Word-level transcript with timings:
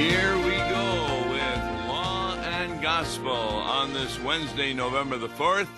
Here 0.00 0.34
we 0.38 0.56
go 0.56 1.26
with 1.30 1.86
Law 1.86 2.34
and 2.36 2.80
Gospel 2.80 3.30
on 3.30 3.92
this 3.92 4.18
Wednesday, 4.20 4.72
November 4.72 5.18
the 5.18 5.28
4th, 5.28 5.68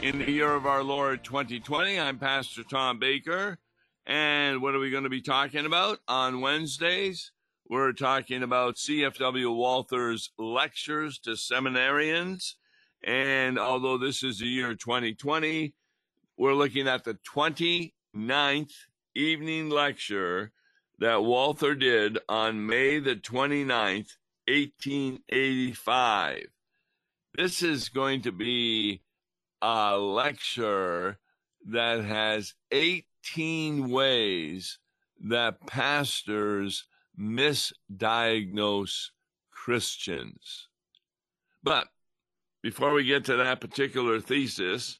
in 0.00 0.18
the 0.18 0.30
year 0.30 0.54
of 0.54 0.64
our 0.64 0.84
Lord 0.84 1.24
2020. 1.24 1.98
I'm 1.98 2.20
Pastor 2.20 2.62
Tom 2.62 3.00
Baker. 3.00 3.58
And 4.06 4.62
what 4.62 4.76
are 4.76 4.78
we 4.78 4.92
going 4.92 5.02
to 5.02 5.10
be 5.10 5.20
talking 5.20 5.66
about 5.66 5.98
on 6.06 6.40
Wednesdays? 6.40 7.32
We're 7.68 7.92
talking 7.92 8.44
about 8.44 8.76
CFW 8.76 9.52
Walther's 9.52 10.30
lectures 10.38 11.18
to 11.24 11.30
seminarians. 11.30 12.52
And 13.02 13.58
although 13.58 13.98
this 13.98 14.22
is 14.22 14.38
the 14.38 14.46
year 14.46 14.76
2020, 14.76 15.74
we're 16.36 16.54
looking 16.54 16.86
at 16.86 17.02
the 17.02 17.18
29th 17.28 18.72
evening 19.16 19.68
lecture 19.68 20.52
that 20.98 21.24
Walther 21.24 21.74
did 21.74 22.18
on 22.28 22.66
May 22.66 22.98
the 22.98 23.16
29th, 23.16 24.16
1885. 24.46 26.42
This 27.36 27.62
is 27.62 27.88
going 27.88 28.22
to 28.22 28.32
be 28.32 29.02
a 29.60 29.98
lecture 29.98 31.18
that 31.66 32.04
has 32.04 32.54
18 32.70 33.90
ways 33.90 34.78
that 35.20 35.66
pastors 35.66 36.84
misdiagnose 37.18 39.10
Christians. 39.50 40.68
But 41.62 41.88
before 42.62 42.92
we 42.92 43.04
get 43.04 43.24
to 43.26 43.36
that 43.36 43.60
particular 43.60 44.20
thesis, 44.20 44.98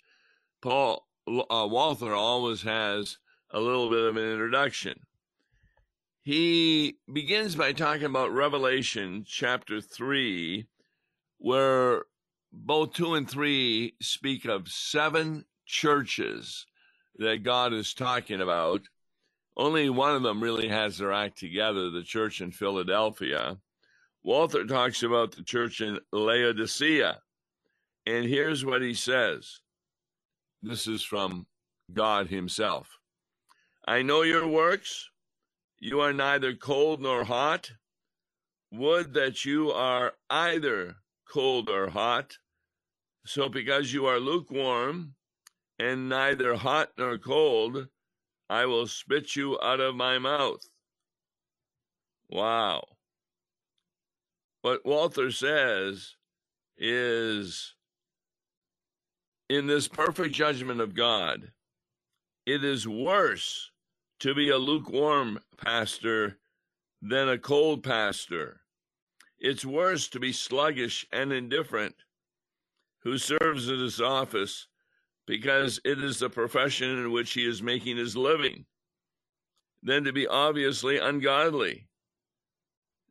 Paul 0.62 1.06
uh, 1.28 1.68
Walther 1.70 2.14
always 2.14 2.62
has 2.62 3.18
a 3.50 3.61
little 3.61 3.90
bit 3.90 4.05
of 4.05 4.16
an 4.16 4.24
introduction. 4.24 5.00
He 6.25 6.97
begins 7.12 7.55
by 7.55 7.75
talking 7.75 8.06
about 8.06 8.33
Revelation 8.33 9.27
chapter 9.28 9.83
3, 9.83 10.67
where 11.36 12.05
both 12.50 12.94
2 12.94 13.17
and 13.17 13.28
3 13.28 13.94
speak 14.00 14.47
of 14.47 14.69
seven 14.69 15.45
churches 15.67 16.64
that 17.17 17.42
God 17.42 17.75
is 17.75 17.92
talking 17.92 18.41
about. 18.41 18.80
Only 19.55 19.91
one 19.91 20.17
of 20.17 20.22
them 20.22 20.42
really 20.42 20.67
has 20.69 20.97
their 20.97 21.12
act 21.12 21.36
together, 21.36 21.91
the 21.91 22.02
church 22.02 22.41
in 22.41 22.52
Philadelphia. 22.52 23.58
Walther 24.22 24.64
talks 24.64 25.02
about 25.02 25.33
the 25.33 25.42
church 25.42 25.83
in 25.83 26.00
Laodicea. 26.11 27.20
And 28.06 28.25
here's 28.25 28.64
what 28.64 28.80
he 28.80 28.95
says 28.95 29.61
this 30.62 30.86
is 30.86 31.02
from 31.02 31.47
God 31.92 32.28
Himself. 32.28 32.98
I 33.86 34.00
know 34.00 34.22
your 34.22 34.48
works. 34.48 35.11
You 35.84 36.00
are 36.00 36.14
neither 36.14 36.54
cold 36.54 37.02
nor 37.02 37.24
hot. 37.24 37.72
Would 38.72 39.12
that 39.12 39.44
you 39.44 39.70
are 39.70 40.14
either 40.30 40.96
cold 41.30 41.68
or 41.68 41.90
hot. 41.90 42.38
So, 43.27 43.50
because 43.50 43.92
you 43.92 44.06
are 44.06 44.18
lukewarm 44.18 45.14
and 45.78 46.08
neither 46.08 46.55
hot 46.55 46.92
nor 46.96 47.18
cold, 47.18 47.88
I 48.48 48.64
will 48.64 48.86
spit 48.86 49.36
you 49.36 49.60
out 49.60 49.78
of 49.78 49.94
my 49.94 50.18
mouth. 50.18 50.62
Wow. 52.30 52.84
What 54.62 54.86
Walther 54.86 55.30
says 55.30 56.16
is 56.78 57.74
in 59.50 59.66
this 59.66 59.86
perfect 59.86 60.34
judgment 60.34 60.80
of 60.80 60.95
God, 60.95 61.52
it 62.46 62.64
is 62.64 62.89
worse 62.89 63.70
to 64.24 64.35
be 64.35 64.48
a 64.48 64.57
lukewarm 64.57 65.39
pastor 65.62 66.39
than 67.02 67.29
a 67.29 67.36
cold 67.36 67.83
pastor. 67.83 68.62
It's 69.39 69.67
worse 69.67 70.08
to 70.08 70.18
be 70.18 70.33
sluggish 70.33 71.05
and 71.12 71.30
indifferent 71.30 71.95
who 73.02 73.18
serves 73.18 73.68
in 73.68 73.79
his 73.79 74.01
office 74.01 74.67
because 75.27 75.79
it 75.84 76.02
is 76.02 76.20
the 76.20 76.30
profession 76.30 76.89
in 76.89 77.13
which 77.13 77.34
he 77.34 77.46
is 77.46 77.63
making 77.63 77.98
his 77.98 78.17
living 78.17 78.64
than 79.83 80.05
to 80.05 80.13
be 80.14 80.27
obviously 80.27 80.96
ungodly. 80.96 81.86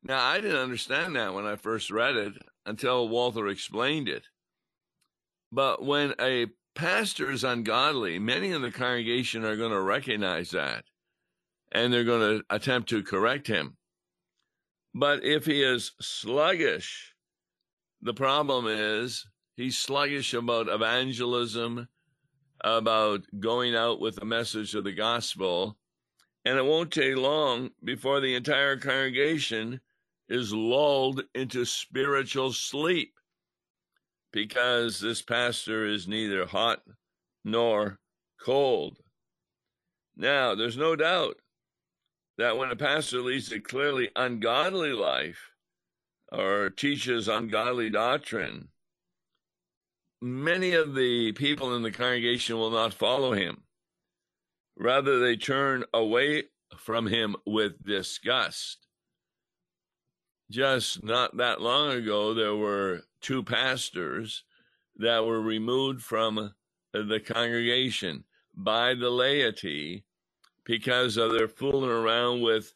Now, 0.01 0.19
I 0.19 0.41
didn't 0.41 0.57
understand 0.57 1.15
that 1.15 1.35
when 1.35 1.45
I 1.45 1.57
first 1.57 1.91
read 1.91 2.15
it 2.15 2.33
until 2.65 3.07
Walther 3.07 3.49
explained 3.49 4.09
it. 4.09 4.23
But 5.51 5.85
when 5.85 6.15
a 6.19 6.47
pastor 6.73 7.29
is 7.29 7.43
ungodly, 7.43 8.17
many 8.17 8.49
in 8.49 8.63
the 8.63 8.71
congregation 8.71 9.45
are 9.45 9.55
going 9.55 9.73
to 9.73 9.79
recognize 9.79 10.49
that 10.49 10.85
and 11.73 11.91
they're 11.91 12.03
going 12.03 12.39
to 12.39 12.45
attempt 12.49 12.89
to 12.89 13.03
correct 13.03 13.47
him. 13.47 13.75
But 14.93 15.23
if 15.23 15.45
he 15.45 15.63
is 15.63 15.91
sluggish, 15.99 17.15
the 18.01 18.13
problem 18.13 18.67
is 18.67 19.25
he's 19.57 19.77
sluggish 19.77 20.33
about 20.33 20.69
evangelism, 20.69 21.87
about 22.61 23.21
going 23.39 23.75
out 23.75 23.99
with 23.99 24.15
the 24.15 24.25
message 24.25 24.75
of 24.75 24.83
the 24.83 24.93
gospel, 24.93 25.77
and 26.45 26.57
it 26.57 26.65
won't 26.65 26.91
take 26.91 27.15
long 27.15 27.71
before 27.83 28.19
the 28.19 28.35
entire 28.35 28.77
congregation 28.77 29.81
is 30.29 30.53
lulled 30.53 31.23
into 31.33 31.65
spiritual 31.65 32.53
sleep 32.53 33.13
because 34.31 34.99
this 34.99 35.21
pastor 35.21 35.85
is 35.85 36.07
neither 36.07 36.45
hot 36.45 36.81
nor 37.43 37.99
cold. 38.41 38.99
Now, 40.15 40.55
there's 40.55 40.77
no 40.77 40.95
doubt 40.95 41.37
that 42.37 42.57
when 42.57 42.71
a 42.71 42.75
pastor 42.75 43.21
leads 43.21 43.51
a 43.51 43.59
clearly 43.59 44.09
ungodly 44.15 44.91
life 44.91 45.51
or 46.31 46.69
teaches 46.69 47.27
ungodly 47.27 47.89
doctrine, 47.89 48.69
many 50.21 50.73
of 50.73 50.95
the 50.95 51.31
people 51.33 51.75
in 51.75 51.83
the 51.83 51.91
congregation 51.91 52.57
will 52.57 52.71
not 52.71 52.93
follow 52.93 53.33
him. 53.33 53.63
Rather, 54.77 55.19
they 55.19 55.35
turn 55.35 55.83
away 55.93 56.43
from 56.77 57.07
him 57.07 57.35
with 57.45 57.83
disgust. 57.85 58.87
Just 60.49 61.03
not 61.03 61.37
that 61.37 61.61
long 61.61 61.91
ago, 61.91 62.33
there 62.33 62.55
were 62.55 63.01
two 63.21 63.43
pastors 63.43 64.43
that 64.97 65.25
were 65.25 65.41
removed 65.41 66.01
from 66.01 66.53
the 66.93 67.19
congregation 67.19 68.23
by 68.55 68.93
the 68.93 69.09
laity 69.09 70.05
because 70.65 71.17
of 71.17 71.31
their 71.31 71.47
fooling 71.47 71.89
around 71.89 72.41
with 72.41 72.73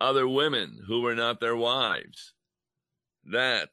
other 0.00 0.28
women 0.28 0.80
who 0.86 1.02
were 1.02 1.14
not 1.14 1.40
their 1.40 1.56
wives. 1.56 2.34
That 3.24 3.70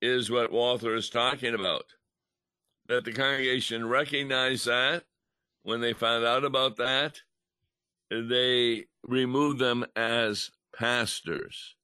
is 0.00 0.30
what 0.30 0.52
Walther 0.52 0.94
is 0.94 1.10
talking 1.10 1.54
about. 1.54 1.84
That 2.88 3.04
the 3.04 3.12
congregation 3.12 3.88
recognized 3.88 4.66
that 4.66 5.04
when 5.62 5.80
they 5.80 5.92
found 5.92 6.24
out 6.24 6.44
about 6.44 6.76
that, 6.76 7.20
they 8.10 8.86
removed 9.02 9.58
them 9.58 9.84
as 9.96 10.50
pastors. 10.76 11.74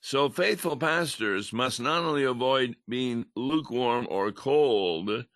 So 0.00 0.30
faithful 0.30 0.78
pastors 0.78 1.52
must 1.52 1.78
not 1.78 2.04
only 2.04 2.24
avoid 2.24 2.76
being 2.88 3.26
lukewarm 3.36 4.06
or 4.08 4.32
cold, 4.32 5.26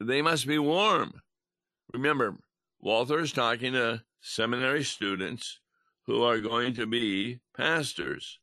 they 0.00 0.22
must 0.22 0.46
be 0.46 0.58
warm. 0.58 1.20
Remember, 1.92 2.38
Walther 2.80 3.20
is 3.20 3.32
talking 3.32 3.74
to 3.74 4.02
seminary 4.22 4.84
students 4.84 5.60
who 6.06 6.22
are 6.22 6.40
going 6.40 6.74
to 6.74 6.86
be 6.86 7.40
pastors. 7.54 8.38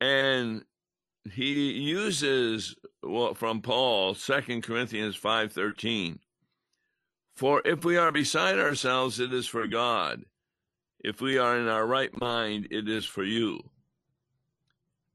And 0.00 0.64
he 1.30 1.72
uses 1.72 2.74
well, 3.02 3.34
from 3.34 3.60
Paul, 3.60 4.14
2 4.14 4.62
Corinthians 4.62 5.16
5:13. 5.16 6.18
For 7.36 7.62
if 7.64 7.84
we 7.84 7.96
are 7.96 8.12
beside 8.12 8.58
ourselves, 8.58 9.20
it 9.20 9.32
is 9.32 9.46
for 9.46 9.66
God. 9.66 10.24
If 11.00 11.20
we 11.20 11.36
are 11.36 11.58
in 11.58 11.68
our 11.68 11.86
right 11.86 12.18
mind, 12.18 12.68
it 12.70 12.88
is 12.88 13.04
for 13.04 13.24
you. 13.24 13.60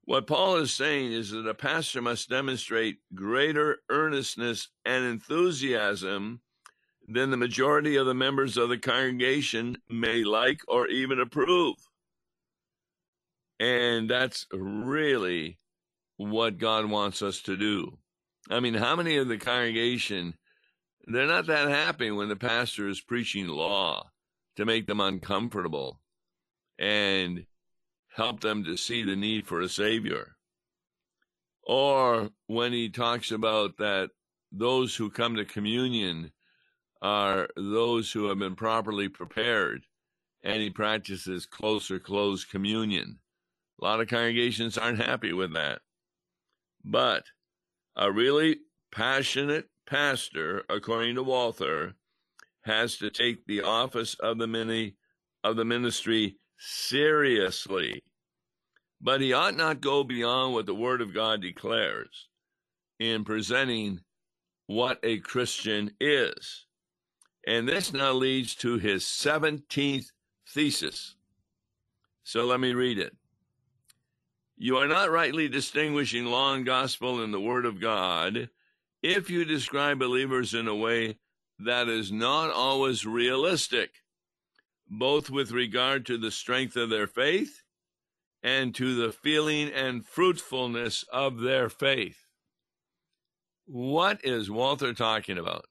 What 0.03 0.27
Paul 0.27 0.57
is 0.57 0.73
saying 0.73 1.13
is 1.13 1.31
that 1.31 1.47
a 1.47 1.53
pastor 1.53 2.01
must 2.01 2.29
demonstrate 2.29 2.97
greater 3.13 3.79
earnestness 3.89 4.69
and 4.85 5.05
enthusiasm 5.05 6.41
then 7.09 7.31
the 7.31 7.37
majority 7.37 7.95
of 7.95 8.05
the 8.05 8.13
members 8.13 8.55
of 8.55 8.69
the 8.69 8.77
congregation 8.77 9.77
may 9.89 10.23
like 10.23 10.61
or 10.67 10.87
even 10.87 11.19
approve. 11.19 11.75
And 13.59 14.09
that's 14.09 14.45
really 14.53 15.57
what 16.17 16.59
God 16.59 16.85
wants 16.85 17.21
us 17.21 17.41
to 17.41 17.57
do. 17.57 17.97
I 18.49 18.59
mean, 18.59 18.75
how 18.75 18.95
many 18.95 19.17
of 19.17 19.27
the 19.27 19.37
congregation, 19.37 20.35
they're 21.07 21.25
not 21.25 21.47
that 21.47 21.69
happy 21.69 22.11
when 22.11 22.29
the 22.29 22.35
pastor 22.35 22.87
is 22.87 23.01
preaching 23.01 23.47
law 23.47 24.11
to 24.55 24.65
make 24.65 24.85
them 24.85 24.99
uncomfortable 24.99 25.99
and 26.77 27.45
help 28.15 28.41
them 28.41 28.63
to 28.65 28.77
see 28.77 29.03
the 29.03 29.15
need 29.15 29.47
for 29.47 29.61
a 29.61 29.69
savior. 29.69 30.35
Or 31.63 32.29
when 32.47 32.71
he 32.71 32.89
talks 32.89 33.31
about 33.31 33.77
that 33.77 34.11
those 34.51 34.95
who 34.95 35.09
come 35.09 35.35
to 35.35 35.45
communion 35.45 36.31
are 37.01 37.47
those 37.55 38.11
who 38.11 38.25
have 38.25 38.39
been 38.39 38.55
properly 38.55 39.07
prepared, 39.07 39.85
and 40.43 40.61
he 40.61 40.69
practices 40.69 41.45
closer 41.45 41.99
close 41.99 42.45
communion. 42.45 43.19
A 43.81 43.85
lot 43.85 44.01
of 44.01 44.07
congregations 44.07 44.77
aren't 44.77 45.01
happy 45.01 45.33
with 45.33 45.53
that. 45.53 45.81
But 46.83 47.25
a 47.95 48.11
really 48.11 48.57
passionate 48.91 49.69
pastor, 49.85 50.63
according 50.69 51.15
to 51.15 51.23
Walther, 51.23 51.95
has 52.63 52.97
to 52.97 53.09
take 53.09 53.45
the 53.45 53.61
office 53.61 54.15
of 54.15 54.37
the 54.37 54.47
mini 54.47 54.95
of 55.43 55.55
the 55.55 55.65
ministry 55.65 56.37
seriously. 56.57 58.03
But 59.01 59.21
he 59.21 59.31
ought 59.31 59.55
not 59.55 59.79
go 59.79 60.03
beyond 60.03 60.53
what 60.53 60.65
the 60.65 60.75
Word 60.75 61.01
of 61.01 61.13
God 61.13 61.41
declares 61.41 62.27
in 62.99 63.23
presenting 63.23 64.01
what 64.67 64.99
a 65.03 65.19
Christian 65.19 65.91
is. 66.01 66.65
And 67.47 67.67
this 67.67 67.93
now 67.93 68.11
leads 68.11 68.55
to 68.55 68.77
his 68.77 69.03
17th 69.03 70.11
thesis. 70.47 71.15
So 72.23 72.45
let 72.45 72.59
me 72.59 72.73
read 72.73 72.99
it. 72.99 73.15
You 74.57 74.77
are 74.77 74.87
not 74.87 75.09
rightly 75.09 75.47
distinguishing 75.47 76.25
law 76.25 76.53
and 76.53 76.65
gospel 76.65 77.23
in 77.23 77.31
the 77.31 77.39
Word 77.39 77.65
of 77.65 77.79
God 77.79 78.49
if 79.01 79.29
you 79.29 79.45
describe 79.45 79.99
believers 79.99 80.53
in 80.53 80.67
a 80.67 80.75
way 80.75 81.17
that 81.59 81.87
is 81.87 82.11
not 82.11 82.51
always 82.51 83.05
realistic, 83.05 84.03
both 84.89 85.29
with 85.29 85.51
regard 85.51 86.05
to 86.07 86.17
the 86.17 86.31
strength 86.31 86.75
of 86.75 86.89
their 86.89 87.07
faith 87.07 87.63
and 88.43 88.75
to 88.75 88.95
the 88.95 89.13
feeling 89.13 89.69
and 89.69 90.05
fruitfulness 90.05 91.05
of 91.11 91.39
their 91.39 91.69
faith. 91.69 92.25
What 93.65 94.19
is 94.25 94.51
Walther 94.51 94.93
talking 94.93 95.37
about? 95.37 95.65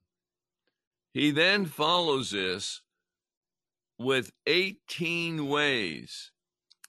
He 1.13 1.31
then 1.31 1.67
follows 1.67 2.31
this 2.31 2.83
with 3.99 4.33
18 4.47 5.49
ways 5.49 6.31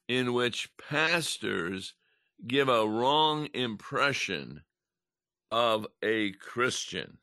in 0.07 0.33
which 0.33 0.69
pastors 0.77 1.93
give 2.47 2.69
a 2.69 2.87
wrong 2.87 3.47
impression 3.53 4.63
of 5.51 5.87
a 6.03 6.31
Christian. 6.33 7.17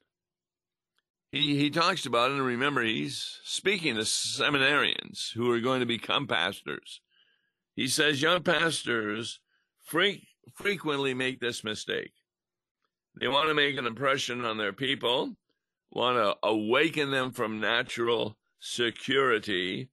He, 1.33 1.59
he 1.59 1.71
talks 1.71 2.07
about 2.07 2.31
it, 2.31 2.35
and 2.35 2.47
remember, 2.47 2.83
he's 2.83 3.41
speaking 3.45 3.97
to 3.97 4.03
seminarians 4.03 5.33
who 5.33 5.51
are 5.51 5.61
going 5.61 5.81
to 5.81 5.87
become 5.87 6.27
pastors. 6.27 7.01
He 7.75 7.89
says 7.89 8.23
young 8.23 8.43
pastors 8.43 9.41
fre- 9.85 10.23
frequently 10.55 11.15
make 11.15 11.41
this 11.41 11.63
mistake. 11.63 12.13
They 13.21 13.29
want 13.29 13.49
to 13.49 13.55
make 13.55 13.77
an 13.77 13.87
impression 13.87 14.45
on 14.45 14.59
their 14.59 14.73
people, 14.73 15.37
want 15.91 16.17
to 16.17 16.37
awaken 16.47 17.11
them 17.11 17.31
from 17.33 17.61
natural 17.61 18.37
security, 18.59 19.89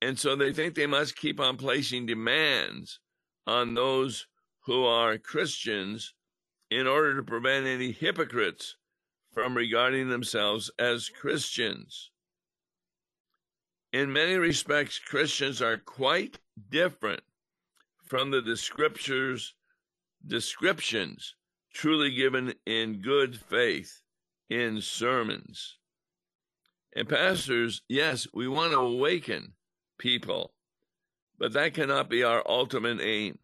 and 0.00 0.18
so 0.18 0.36
they 0.36 0.52
think 0.52 0.74
they 0.74 0.86
must 0.86 1.16
keep 1.16 1.40
on 1.40 1.56
placing 1.56 2.06
demands 2.06 3.00
on 3.46 3.74
those 3.74 4.26
who 4.66 4.84
are 4.84 5.18
Christians 5.18 6.14
in 6.70 6.86
order 6.86 7.16
to 7.16 7.22
prevent 7.22 7.66
any 7.66 7.92
hypocrites 7.92 8.76
from 9.32 9.56
regarding 9.56 10.08
themselves 10.08 10.70
as 10.78 11.08
Christians. 11.08 12.10
In 13.92 14.12
many 14.12 14.34
respects, 14.34 14.98
Christians 14.98 15.62
are 15.62 15.78
quite 15.78 16.38
different 16.70 17.22
from 18.04 18.30
the 18.30 18.42
descriptors, 18.42 19.52
descriptions 20.26 21.34
truly 21.72 22.10
given 22.10 22.52
in 22.66 23.00
good 23.00 23.38
faith 23.38 24.02
in 24.48 24.80
sermons. 24.80 25.78
And 26.94 27.08
pastors, 27.08 27.82
yes, 27.88 28.26
we 28.32 28.48
want 28.48 28.72
to 28.72 28.78
awaken 28.78 29.52
people, 29.98 30.54
but 31.38 31.52
that 31.52 31.74
cannot 31.74 32.08
be 32.08 32.24
our 32.24 32.42
ultimate 32.46 33.00
aim. 33.00 33.38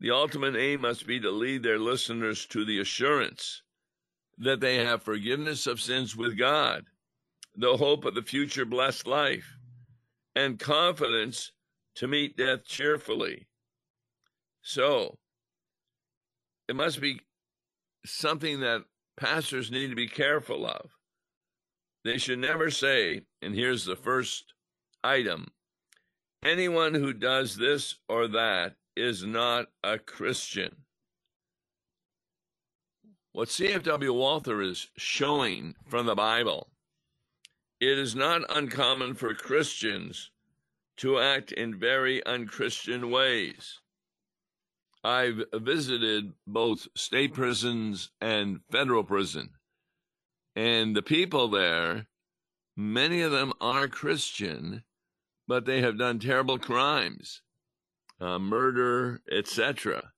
The 0.00 0.10
ultimate 0.10 0.56
aim 0.56 0.80
must 0.80 1.06
be 1.06 1.20
to 1.20 1.30
lead 1.30 1.62
their 1.62 1.78
listeners 1.78 2.46
to 2.46 2.64
the 2.64 2.80
assurance 2.80 3.62
that 4.38 4.60
they 4.60 4.76
have 4.84 5.02
forgiveness 5.02 5.66
of 5.66 5.80
sins 5.80 6.16
with 6.16 6.38
God, 6.38 6.84
the 7.54 7.76
hope 7.76 8.04
of 8.04 8.14
the 8.14 8.22
future 8.22 8.64
blessed 8.64 9.06
life, 9.06 9.56
and 10.34 10.58
confidence 10.58 11.52
to 11.96 12.08
meet 12.08 12.36
death 12.36 12.64
cheerfully. 12.64 13.46
So, 14.62 15.18
it 16.68 16.74
must 16.74 17.00
be 17.00 17.20
something 18.04 18.60
that 18.60 18.84
pastors 19.16 19.70
need 19.70 19.88
to 19.88 19.96
be 19.96 20.08
careful 20.08 20.66
of. 20.66 20.96
They 22.04 22.18
should 22.18 22.38
never 22.38 22.70
say, 22.70 23.22
and 23.40 23.54
here's 23.54 23.84
the 23.84 23.96
first 23.96 24.54
item 25.04 25.48
anyone 26.44 26.94
who 26.94 27.12
does 27.12 27.56
this 27.56 27.96
or 28.08 28.26
that 28.28 28.74
is 28.96 29.24
not 29.24 29.66
a 29.84 29.98
Christian. 29.98 30.84
What 33.32 33.48
C.F.W. 33.48 34.12
Walther 34.12 34.60
is 34.60 34.88
showing 34.96 35.74
from 35.86 36.06
the 36.06 36.14
Bible, 36.14 36.68
it 37.80 37.98
is 37.98 38.14
not 38.14 38.42
uncommon 38.54 39.14
for 39.14 39.34
Christians 39.34 40.30
to 40.98 41.18
act 41.18 41.52
in 41.52 41.78
very 41.78 42.24
unchristian 42.26 43.10
ways. 43.10 43.80
I've 45.04 45.42
visited 45.52 46.32
both 46.46 46.86
state 46.96 47.34
prisons 47.34 48.10
and 48.20 48.60
federal 48.70 49.02
prison, 49.04 49.50
and 50.54 50.94
the 50.94 51.02
people 51.02 51.48
there, 51.48 52.06
many 52.76 53.20
of 53.22 53.32
them 53.32 53.52
are 53.60 53.88
Christian, 53.88 54.84
but 55.48 55.66
they 55.66 55.80
have 55.80 55.98
done 55.98 56.18
terrible 56.18 56.58
crimes, 56.58 57.42
uh, 58.20 58.38
murder, 58.38 59.22
etc. 59.30 60.12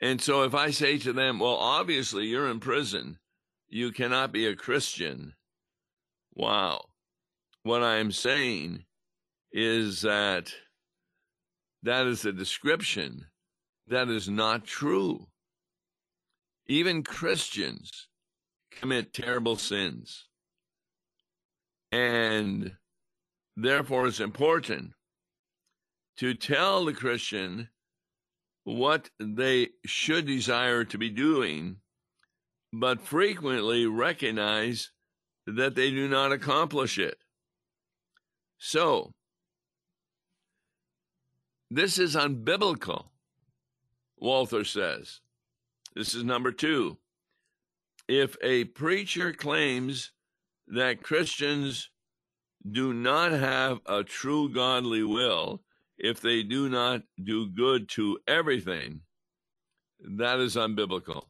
And 0.00 0.20
so 0.20 0.42
if 0.42 0.54
I 0.54 0.70
say 0.70 0.98
to 0.98 1.12
them, 1.12 1.38
well, 1.38 1.56
obviously 1.56 2.26
you're 2.26 2.50
in 2.50 2.58
prison, 2.58 3.18
you 3.68 3.92
cannot 3.92 4.32
be 4.32 4.46
a 4.46 4.56
Christian. 4.56 5.34
Wow. 6.34 6.86
What 7.62 7.82
I'm 7.82 8.10
saying 8.10 8.84
is 9.52 10.02
that 10.02 10.52
that 11.82 12.06
is 12.06 12.24
a 12.24 12.32
description 12.32 13.26
that 13.90 14.08
is 14.08 14.28
not 14.28 14.64
true. 14.64 15.26
Even 16.66 17.02
Christians 17.02 18.08
commit 18.70 19.12
terrible 19.12 19.56
sins. 19.56 20.26
And 21.92 22.76
therefore, 23.56 24.06
it's 24.06 24.20
important 24.20 24.92
to 26.18 26.34
tell 26.34 26.84
the 26.84 26.92
Christian 26.92 27.68
what 28.64 29.10
they 29.18 29.70
should 29.84 30.26
desire 30.26 30.84
to 30.84 30.98
be 30.98 31.10
doing, 31.10 31.76
but 32.72 33.00
frequently 33.00 33.86
recognize 33.86 34.92
that 35.46 35.74
they 35.74 35.90
do 35.90 36.08
not 36.08 36.30
accomplish 36.30 36.98
it. 36.98 37.18
So, 38.58 39.12
this 41.70 41.98
is 41.98 42.14
unbiblical, 42.14 43.09
Walther 44.20 44.64
says. 44.64 45.20
This 45.94 46.14
is 46.14 46.24
number 46.24 46.52
two. 46.52 46.98
If 48.08 48.36
a 48.42 48.64
preacher 48.64 49.32
claims 49.32 50.12
that 50.68 51.02
Christians 51.02 51.90
do 52.70 52.92
not 52.92 53.32
have 53.32 53.80
a 53.86 54.04
true 54.04 54.48
godly 54.48 55.02
will, 55.02 55.62
if 55.98 56.20
they 56.20 56.42
do 56.42 56.68
not 56.68 57.02
do 57.22 57.48
good 57.48 57.88
to 57.90 58.18
everything, 58.26 59.00
that 60.00 60.38
is 60.38 60.56
unbiblical. 60.56 61.24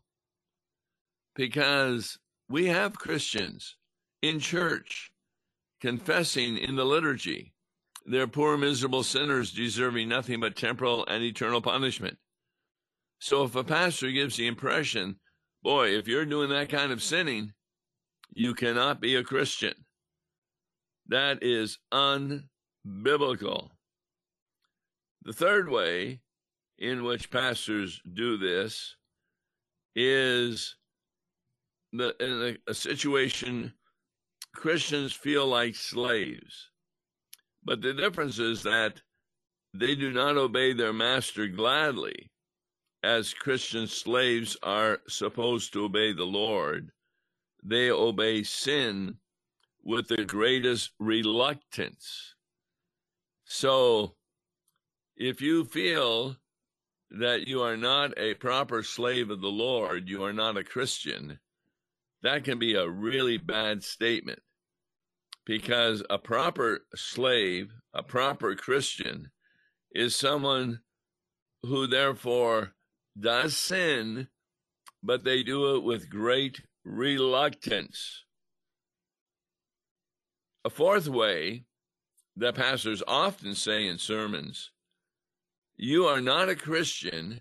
Because 1.34 2.18
we 2.48 2.66
have 2.66 2.98
Christians 2.98 3.76
in 4.22 4.40
church 4.40 5.12
confessing 5.80 6.58
in 6.58 6.76
the 6.76 6.84
liturgy 6.84 7.52
they're 8.06 8.26
poor, 8.26 8.56
miserable 8.56 9.02
sinners 9.02 9.52
deserving 9.52 10.08
nothing 10.08 10.40
but 10.40 10.56
temporal 10.56 11.04
and 11.06 11.22
eternal 11.22 11.60
punishment. 11.60 12.18
So 13.20 13.44
if 13.44 13.54
a 13.54 13.62
pastor 13.62 14.10
gives 14.10 14.36
the 14.36 14.46
impression, 14.46 15.16
boy, 15.62 15.90
if 15.90 16.08
you're 16.08 16.24
doing 16.24 16.48
that 16.50 16.70
kind 16.70 16.90
of 16.90 17.02
sinning, 17.02 17.52
you 18.32 18.54
cannot 18.54 19.00
be 19.00 19.14
a 19.16 19.22
Christian. 19.22 19.74
That 21.08 21.42
is 21.42 21.78
unbiblical. 21.92 23.70
The 25.22 25.32
third 25.34 25.68
way 25.68 26.20
in 26.78 27.04
which 27.04 27.30
pastors 27.30 28.00
do 28.10 28.38
this 28.38 28.96
is 29.94 30.76
the, 31.92 32.14
in 32.20 32.56
a, 32.66 32.70
a 32.70 32.74
situation 32.74 33.74
Christians 34.54 35.12
feel 35.12 35.46
like 35.46 35.74
slaves. 35.74 36.70
But 37.62 37.82
the 37.82 37.92
difference 37.92 38.38
is 38.38 38.62
that 38.62 39.02
they 39.74 39.94
do 39.94 40.10
not 40.10 40.38
obey 40.38 40.72
their 40.72 40.92
master 40.92 41.46
gladly, 41.48 42.30
as 43.02 43.34
Christian 43.34 43.86
slaves 43.86 44.56
are 44.62 45.00
supposed 45.08 45.72
to 45.72 45.84
obey 45.84 46.12
the 46.12 46.24
Lord. 46.24 46.92
They 47.62 47.90
obey 47.90 48.42
sin 48.42 49.16
with 49.82 50.08
the 50.08 50.24
greatest 50.24 50.90
reluctance. 50.98 52.34
So 53.44 54.16
if 55.16 55.40
you 55.40 55.64
feel 55.64 56.36
that 57.10 57.48
you 57.48 57.62
are 57.62 57.76
not 57.76 58.16
a 58.16 58.34
proper 58.34 58.82
slave 58.82 59.30
of 59.30 59.40
the 59.40 59.48
Lord, 59.48 60.08
you 60.08 60.22
are 60.24 60.32
not 60.32 60.56
a 60.56 60.64
Christian, 60.64 61.40
that 62.22 62.44
can 62.44 62.58
be 62.58 62.74
a 62.74 62.88
really 62.88 63.38
bad 63.38 63.82
statement 63.82 64.40
because 65.46 66.02
a 66.10 66.18
proper 66.18 66.86
slave, 66.94 67.72
a 67.94 68.02
proper 68.02 68.54
Christian, 68.54 69.30
is 69.92 70.14
someone 70.14 70.80
who 71.62 71.86
therefore 71.86 72.74
does 73.18 73.56
sin, 73.56 74.28
but 75.02 75.24
they 75.24 75.42
do 75.42 75.76
it 75.76 75.82
with 75.82 76.10
great 76.10 76.62
reluctance. 76.84 78.24
A 80.64 80.70
fourth 80.70 81.08
way 81.08 81.64
that 82.36 82.54
pastors 82.54 83.02
often 83.06 83.54
say 83.54 83.86
in 83.86 83.98
sermons 83.98 84.70
you 85.76 86.04
are 86.04 86.20
not 86.20 86.50
a 86.50 86.54
Christian 86.54 87.40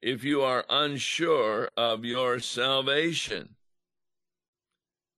if 0.00 0.22
you 0.22 0.42
are 0.42 0.64
unsure 0.68 1.70
of 1.76 2.04
your 2.04 2.38
salvation. 2.38 3.56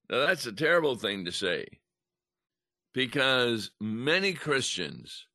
Now, 0.09 0.26
that's 0.26 0.47
a 0.47 0.52
terrible 0.52 0.97
thing 0.97 1.26
to 1.26 1.33
say 1.33 1.66
because 2.95 3.73
many 3.78 4.33
Christians 4.33 5.26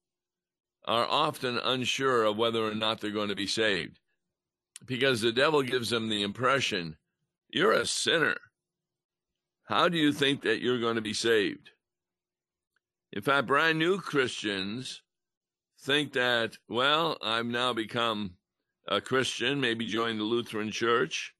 are 0.86 1.06
often 1.06 1.60
unsure 1.60 2.24
of 2.24 2.38
whether 2.38 2.66
or 2.66 2.74
not 2.74 3.02
they're 3.02 3.12
going 3.12 3.30
to 3.30 3.36
be 3.36 3.46
saved 3.46 4.01
because 4.86 5.22
the 5.22 5.32
devil 5.32 5.62
gives 5.62 5.90
them 5.90 6.10
the 6.10 6.24
impression 6.24 6.98
you're 7.50 7.74
a 7.74 7.86
sinner. 7.86 8.36
How 9.66 9.90
do 9.90 9.98
you 9.98 10.12
think 10.12 10.42
that 10.42 10.62
you're 10.62 10.80
going 10.80 10.96
to 10.96 11.02
be 11.02 11.14
saved? 11.14 11.72
In 13.12 13.22
fact, 13.22 13.48
brand 13.48 13.78
new 13.78 14.00
Christians 14.00 15.02
think 15.82 16.14
that, 16.14 16.58
well, 16.68 17.18
I've 17.22 17.46
now 17.46 17.74
become 17.74 18.36
a 18.88 19.02
Christian, 19.02 19.62
maybe 19.62 19.86
joined 19.86 20.20
the 20.20 20.24
Lutheran 20.24 20.72
Church, 20.72 21.34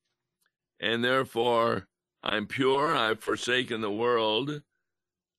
and 0.80 1.04
therefore 1.04 1.88
I'm 2.24 2.46
pure, 2.46 2.96
I've 2.96 3.22
forsaken 3.22 3.82
the 3.82 3.92
world. 3.92 4.62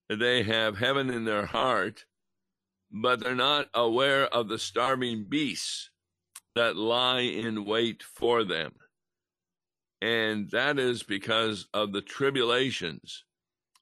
They 0.09 0.43
have 0.43 0.79
heaven 0.79 1.11
in 1.11 1.25
their 1.25 1.47
heart, 1.47 2.05
but 2.91 3.21
they're 3.21 3.35
not 3.35 3.69
aware 3.73 4.27
of 4.27 4.49
the 4.49 4.59
starving 4.59 5.25
beasts 5.29 5.92
that 6.55 6.77
lie 6.77 7.21
in 7.21 7.65
wait 7.65 8.03
for 8.03 8.45
them. 8.45 8.73
And 10.01 10.51
that 10.51 10.79
is 10.79 11.03
because 11.03 11.69
of 11.73 11.93
the 11.93 12.03
tribulations 12.03 13.25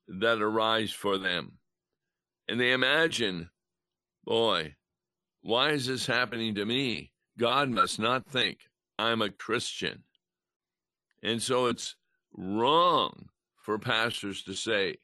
that 0.07 0.43
arise 0.43 0.93
for 0.93 1.19
them. 1.19 1.59
And 2.49 2.61
they 2.61 2.73
imagine, 2.73 3.51
boy, 4.25 4.75
why 5.43 5.71
is 5.71 5.87
this 5.87 6.07
happening 6.07 6.55
to 6.57 6.67
me? 6.67 7.13
God 7.39 7.71
must 7.71 7.99
not 7.99 8.27
think 8.27 8.59
I'm 8.99 9.23
a 9.23 9.31
Christian. 9.31 10.05
And 11.23 11.41
so 11.41 11.67
it's 11.67 11.97
wrong 12.37 13.29
for 13.57 13.79
pastors 13.79 14.43
to 14.43 14.55
say 14.55 14.97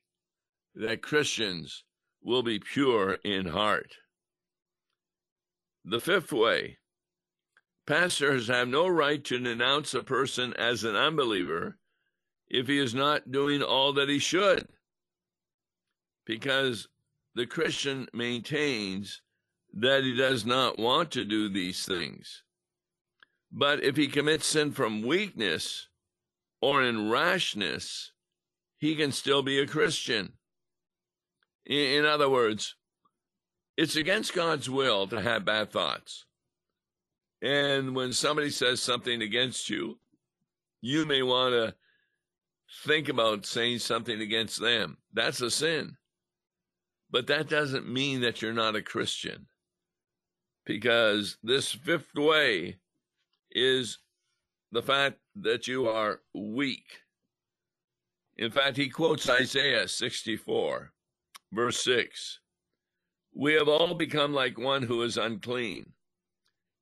that 0.75 1.03
Christians 1.03 1.85
will 2.23 2.43
be 2.43 2.59
pure 2.59 3.19
in 3.25 3.47
heart. 3.47 3.95
The 5.85 6.01
fifth 6.01 6.33
way 6.33 6.79
pastors 7.87 8.49
have 8.49 8.69
no 8.69 8.89
right 8.89 9.23
to 9.25 9.39
denounce 9.39 9.95
a 9.95 10.03
person 10.03 10.53
as 10.55 10.85
an 10.85 10.97
unbeliever 10.97 11.79
if 12.49 12.67
he 12.67 12.79
is 12.79 12.95
not 12.95 13.31
doing 13.31 13.63
all 13.63 13.93
that 13.95 14.09
he 14.09 14.19
should. 14.19 14.69
Because 16.25 16.89
the 17.35 17.47
Christian 17.47 18.09
maintains 18.13 19.23
that 19.73 20.03
he 20.05 20.17
does 20.17 20.45
not 20.45 20.79
want 20.79 21.11
to 21.13 21.25
do 21.25 21.49
these 21.49 21.85
things. 21.85 22.43
But 23.53 23.83
if 23.83 23.97
he 23.97 24.09
commits 24.09 24.47
sin 24.47 24.73
from 24.73 25.03
weakness 25.03 25.89
or 26.61 26.83
in 26.83 27.11
rashness, 27.11 28.13
he 28.79 28.97
can 28.97 29.13
still 29.13 29.43
be 29.43 29.59
a 29.59 29.67
Christian. 29.67 30.35
In, 31.65 32.05
other 32.05 32.29
words, 32.29 32.77
it's 33.77 33.97
against 33.97 34.35
God's 34.35 34.71
will 34.71 35.07
to 35.09 35.21
have 35.21 35.45
bad 35.45 35.73
thoughts. 35.73 36.26
And 37.43 37.95
when 37.95 38.13
somebody 38.13 38.51
says 38.51 38.81
something 38.81 39.23
against 39.23 39.69
you, 39.69 39.99
you 40.81 41.05
may 41.05 41.23
want 41.23 41.53
to 41.53 41.75
think 42.85 43.09
about 43.09 43.47
saying 43.47 43.79
something 43.81 44.21
against 44.21 44.61
them. 44.61 44.99
That's 45.13 45.41
a 45.41 45.51
sin. 45.51 45.97
But 47.11 47.27
that 47.29 47.49
doesn't 47.49 47.89
mean 47.89 48.21
that 48.23 48.43
you're 48.43 48.53
not 48.53 48.77
a 48.77 48.83
Christian 48.83 49.47
because 50.65 51.39
this 51.43 51.73
fifth 51.73 52.15
way 52.15 52.79
is 53.53 53.99
the 54.73 54.83
fact 54.83 55.19
that 55.37 55.69
you 55.69 55.89
are 55.89 56.21
weak. 56.35 56.85
In 58.37 58.51
fact, 58.51 58.77
he 58.77 58.91
quotes 58.91 59.31
Isaiah 59.31 59.89
64, 59.89 60.93
verse 61.53 61.83
6 61.83 62.41
We 63.33 63.55
have 63.55 63.69
all 63.69 63.95
become 63.95 64.35
like 64.35 64.59
one 64.59 64.83
who 64.83 65.03
is 65.03 65.17
unclean, 65.17 65.93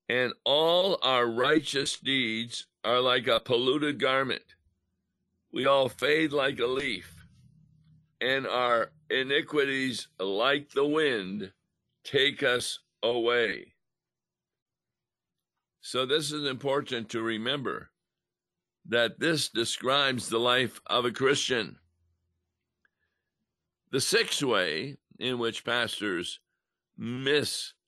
and 0.08 0.32
all 0.44 0.98
our 1.02 1.26
righteous 1.26 1.98
deeds 1.98 2.66
are 2.84 3.00
like 3.00 3.26
a 3.26 3.40
polluted 3.40 3.98
garment. 3.98 4.54
We 5.52 5.66
all 5.66 5.88
fade 5.88 6.32
like 6.32 6.58
a 6.58 6.66
leaf, 6.66 7.26
and 8.20 8.46
our 8.46 8.90
iniquities, 9.08 10.08
like 10.18 10.70
the 10.70 10.86
wind, 10.86 11.52
take 12.02 12.42
us 12.42 12.80
away. 13.02 13.74
So, 15.80 16.06
this 16.06 16.32
is 16.32 16.48
important 16.48 17.10
to 17.10 17.22
remember 17.22 17.90
that 18.86 19.20
this 19.20 19.48
describes 19.48 20.28
the 20.28 20.38
life 20.38 20.80
of 20.86 21.04
a 21.04 21.10
Christian. 21.10 21.76
The 23.90 24.00
sixth 24.00 24.42
way 24.42 24.96
in 25.18 25.38
which 25.38 25.64
pastors 25.64 26.40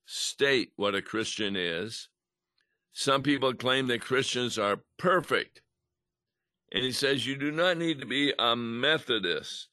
misstate 0.06 0.72
what 0.76 0.94
a 0.94 1.02
Christian 1.02 1.56
is 1.56 2.08
some 2.98 3.22
people 3.22 3.52
claim 3.52 3.88
that 3.88 4.00
Christians 4.00 4.58
are 4.58 4.80
perfect. 4.96 5.60
And 6.72 6.82
he 6.82 6.92
says 6.92 7.26
you 7.26 7.36
do 7.36 7.50
not 7.50 7.76
need 7.76 8.00
to 8.00 8.06
be 8.06 8.32
a 8.38 8.56
Methodist. 8.56 9.68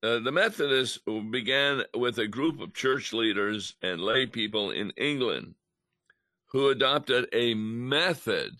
Uh, 0.00 0.20
the 0.20 0.30
Methodists 0.30 1.00
began 1.32 1.82
with 1.92 2.18
a 2.18 2.28
group 2.28 2.60
of 2.60 2.72
church 2.72 3.12
leaders 3.12 3.74
and 3.82 4.00
lay 4.00 4.26
people 4.26 4.70
in 4.70 4.90
England 4.90 5.56
who 6.46 6.68
adopted 6.68 7.28
a 7.32 7.54
method 7.54 8.52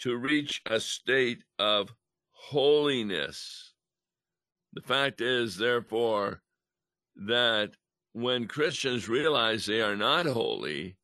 to 0.00 0.14
reach 0.14 0.60
a 0.66 0.78
state 0.78 1.44
of 1.58 1.94
holiness. 2.32 3.72
The 4.74 4.82
fact 4.82 5.22
is, 5.22 5.56
therefore, 5.56 6.42
that 7.16 7.70
when 8.16 8.48
Christians 8.48 9.10
realize 9.10 9.66
they 9.66 9.82
are 9.82 9.94
not 9.94 10.24
holy, 10.24 10.96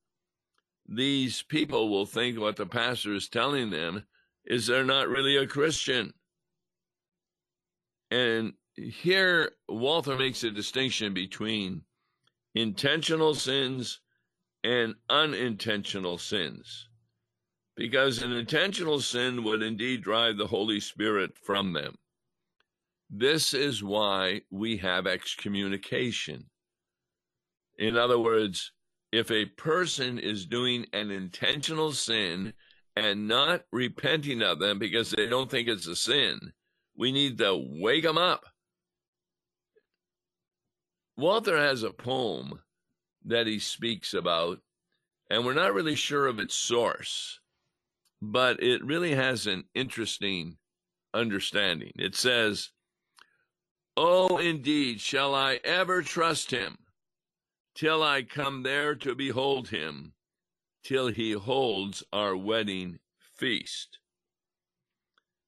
these 0.88 1.42
people 1.42 1.90
will 1.90 2.07
think 2.07 2.40
what 2.40 2.57
the 2.57 2.64
pastor 2.64 3.12
is 3.12 3.28
telling 3.28 3.69
them 3.69 4.07
is 4.47 4.66
they're 4.66 4.83
not 4.83 5.11
really 5.11 5.37
a 5.37 5.47
Christian. 5.47 6.14
And 8.11 8.54
here, 8.75 9.52
Walther 9.69 10.16
makes 10.16 10.42
a 10.42 10.50
distinction 10.50 11.12
between 11.12 11.83
intentional 12.54 13.35
sins 13.35 14.00
and 14.64 14.95
unintentional 15.11 16.16
sins. 16.16 16.88
Because 17.76 18.23
an 18.23 18.33
intentional 18.33 19.00
sin 19.00 19.45
would 19.45 19.62
indeed 19.62 20.02
drive 20.02 20.38
the 20.38 20.47
Holy 20.47 20.81
Spirit 20.81 21.37
from 21.37 21.75
them. 21.75 21.95
This 23.11 23.52
is 23.52 23.85
why 23.85 24.40
we 24.50 24.78
have 24.78 25.07
excommunication. 25.07 26.47
In 27.83 27.97
other 27.97 28.17
words, 28.21 28.71
if 29.11 29.33
a 29.33 29.45
person 29.45 30.17
is 30.17 30.47
doing 30.47 30.87
an 30.93 31.11
intentional 31.11 31.91
sin 31.91 32.53
and 32.95 33.27
not 33.27 33.65
repenting 33.73 34.41
of 34.41 34.61
them 34.61 34.79
because 34.79 35.11
they 35.11 35.27
don't 35.27 35.51
think 35.51 35.67
it's 35.67 35.89
a 35.89 35.97
sin, 35.97 36.53
we 36.97 37.11
need 37.11 37.39
to 37.39 37.61
wake 37.61 38.05
them 38.05 38.19
up. 38.19 38.45
Walther 41.17 41.57
has 41.57 41.83
a 41.83 41.91
poem 41.91 42.61
that 43.25 43.49
he 43.49 43.59
speaks 43.59 44.15
about, 44.15 44.61
and 45.29 45.45
we're 45.45 45.53
not 45.53 45.75
really 45.75 45.97
sure 45.97 46.29
of 46.29 46.39
its 46.39 46.55
source, 46.55 47.41
but 48.21 48.62
it 48.62 48.85
really 48.85 49.17
has 49.17 49.49
an 49.49 49.65
interesting 49.75 50.57
understanding. 51.12 51.91
It 51.97 52.15
says, 52.15 52.71
Oh, 53.97 54.39
indeed, 54.39 55.01
shall 55.01 55.35
I 55.35 55.59
ever 55.65 56.01
trust 56.03 56.53
him, 56.53 56.79
till 57.75 58.02
I 58.02 58.23
come 58.23 58.62
there 58.62 58.95
to 58.97 59.14
behold 59.14 59.69
him, 59.69 60.12
till 60.85 61.09
he 61.09 61.33
holds 61.33 62.02
our 62.12 62.37
wedding 62.37 62.99
feast. 63.37 63.99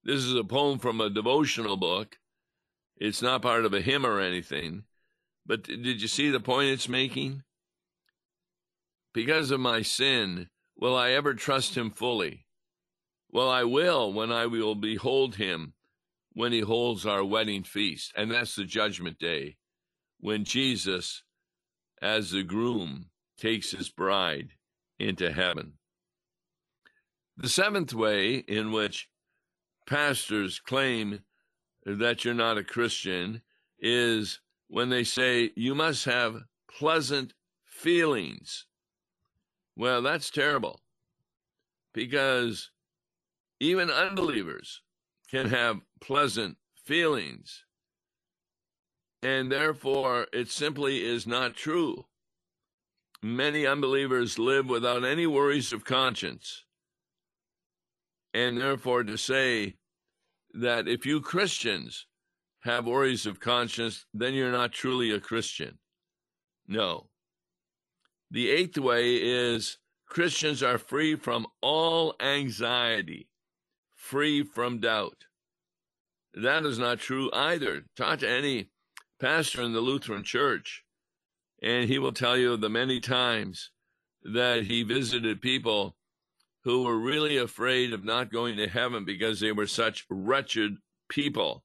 This 0.03 0.21
is 0.21 0.35
a 0.35 0.45
poem 0.45 0.79
from 0.79 1.01
a 1.01 1.11
devotional 1.11 1.77
book. 1.77 2.19
It's 2.97 3.23
not 3.23 3.43
part 3.43 3.65
of 3.65 3.75
a 3.75 3.81
hymn 3.81 4.05
or 4.07 4.21
anything. 4.21 4.85
But 5.47 5.65
did 5.65 6.01
you 6.01 6.09
see 6.09 6.31
the 6.31 6.41
point 6.41 6.71
it's 6.71 6.89
making? 6.89 7.43
because 9.15 9.53
of 9.53 9.61
my 9.61 9.81
sin, 9.81 10.51
will 10.77 10.95
I 10.95 11.13
ever 11.13 11.33
trust 11.33 11.77
him 11.77 11.91
fully? 11.91 12.45
Well, 13.31 13.49
I 13.49 13.65
will 13.65 14.13
when 14.13 14.31
I 14.31 14.47
will 14.47 14.75
behold 14.75 15.37
him 15.37 15.73
when 16.33 16.53
he 16.53 16.61
holds 16.61 17.07
our 17.07 17.25
wedding 17.25 17.63
feast. 17.63 18.13
And 18.17 18.31
that's 18.31 18.57
the 18.57 18.65
judgment 18.65 19.19
day 19.19 19.57
when 20.19 20.45
Jesus, 20.45 21.23
as 22.05 22.31
the 22.31 22.43
groom, 22.43 23.07
takes 23.39 23.71
his 23.71 23.89
bride 23.89 24.51
into 24.99 25.33
heaven. 25.33 25.73
The 27.39 27.49
seventh 27.49 27.95
way 27.95 28.37
in 28.37 28.73
which 28.73 29.09
pastors 29.87 30.61
claim 30.61 31.21
that 31.87 32.25
you're 32.25 32.35
not 32.35 32.59
a 32.59 32.63
Christian 32.63 33.41
is 33.79 34.41
when 34.69 34.91
they 34.91 35.03
say 35.03 35.51
you 35.57 35.75
must 35.75 36.05
have 36.05 36.43
pleasant 36.71 37.33
feelings. 37.65 38.67
Well, 39.75 40.03
that's 40.03 40.31
terrible 40.31 40.81
because 41.95 42.71
even 43.61 43.91
unbelievers 43.91 44.83
can 45.31 45.49
have 45.49 45.81
pleasant 46.01 46.59
feelings. 46.85 47.65
And 49.25 49.51
therefore, 49.51 50.27
it 50.35 50.51
simply 50.51 51.03
is 51.03 51.27
not 51.27 51.57
true. 51.57 52.05
Many 53.23 53.67
unbelievers 53.67 54.39
live 54.39 54.67
without 54.69 55.03
any 55.03 55.27
worries 55.27 55.73
of 55.73 55.83
conscience. 55.83 56.65
And 58.35 58.59
therefore, 58.59 59.03
to 59.05 59.17
say 59.17 59.77
that 60.53 60.87
if 60.87 61.07
you 61.07 61.23
Christians 61.23 62.07
have 62.65 62.85
worries 62.85 63.25
of 63.25 63.41
conscience, 63.41 64.05
then 64.13 64.35
you're 64.35 64.53
not 64.53 64.73
truly 64.73 65.11
a 65.11 65.21
Christian. 65.21 65.79
No. 66.69 67.09
The 68.31 68.51
eighth 68.51 68.77
way 68.77 69.15
is 69.15 69.79
Christians 70.07 70.63
are 70.63 70.77
free 70.77 71.17
from 71.17 71.47
all 71.63 72.15
anxiety, 72.21 73.31
free 73.97 74.43
from 74.43 74.81
doubt. 74.81 75.25
That 76.35 76.67
is 76.67 76.79
not 76.79 76.99
true 76.99 77.31
either. 77.33 77.85
Talk 77.97 78.19
to 78.19 78.29
any 78.29 78.69
pastor 79.25 79.63
in 79.63 79.73
the 79.73 79.81
Lutheran 79.81 80.23
Church, 80.23 80.85
and 81.63 81.89
he 81.89 81.99
will 81.99 82.13
tell 82.13 82.37
you 82.37 82.59
the 82.59 82.69
many 82.69 83.01
times 83.01 83.71
that 84.23 84.65
he 84.65 84.83
visited 84.83 85.41
people 85.41 85.97
who 86.65 86.83
were 86.83 86.99
really 86.99 87.39
afraid 87.39 87.95
of 87.95 88.05
not 88.05 88.31
going 88.31 88.55
to 88.59 88.69
heaven 88.69 89.03
because 89.07 89.41
they 89.41 89.51
were 89.51 89.67
such 89.67 90.05
wretched 90.11 90.77
people. 91.09 91.65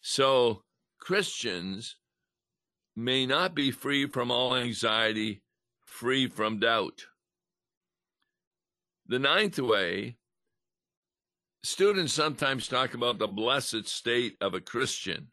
So, 0.00 0.62
Christians 1.00 1.96
may 2.94 3.26
not 3.26 3.52
be 3.52 3.72
free 3.72 4.06
from 4.06 4.30
all 4.30 4.54
anxiety, 4.54 5.42
free 5.84 6.28
from 6.28 6.60
doubt. 6.60 7.06
The 9.04 9.18
ninth 9.18 9.58
way, 9.58 10.16
students 11.64 12.12
sometimes 12.12 12.68
talk 12.68 12.94
about 12.94 13.18
the 13.18 13.26
blessed 13.26 13.88
state 13.88 14.36
of 14.40 14.54
a 14.54 14.60
Christian. 14.60 15.32